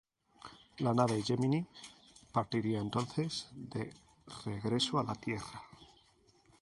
[0.79, 1.63] La nave Gemini
[2.31, 3.93] partiría entonces de
[4.43, 5.61] regreso a la Tierra.